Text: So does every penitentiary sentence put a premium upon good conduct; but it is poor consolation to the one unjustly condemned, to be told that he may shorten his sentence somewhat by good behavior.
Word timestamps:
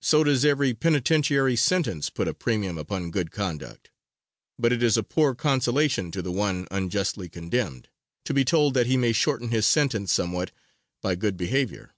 So 0.00 0.24
does 0.24 0.42
every 0.46 0.72
penitentiary 0.72 1.54
sentence 1.54 2.08
put 2.08 2.26
a 2.28 2.32
premium 2.32 2.78
upon 2.78 3.10
good 3.10 3.30
conduct; 3.30 3.90
but 4.58 4.72
it 4.72 4.82
is 4.82 4.98
poor 5.10 5.34
consolation 5.34 6.10
to 6.12 6.22
the 6.22 6.32
one 6.32 6.66
unjustly 6.70 7.28
condemned, 7.28 7.90
to 8.24 8.32
be 8.32 8.42
told 8.42 8.72
that 8.72 8.86
he 8.86 8.96
may 8.96 9.12
shorten 9.12 9.50
his 9.50 9.66
sentence 9.66 10.10
somewhat 10.14 10.50
by 11.02 11.14
good 11.14 11.36
behavior. 11.36 11.94